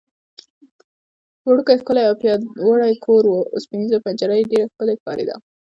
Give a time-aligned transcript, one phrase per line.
[1.47, 5.35] وړوکی، ښکلی او پیاوړی کور و، اوسپنېزه پنجره یې ډېره ښکلې ښکارېده.